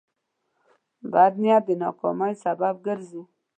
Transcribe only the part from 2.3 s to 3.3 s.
سبب ګرځي.